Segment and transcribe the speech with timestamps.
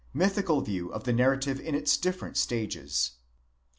[0.15, 3.11] MYIHICAL VIEW OF THE NARRATIVE IN ITS DIFFERENT STAGES.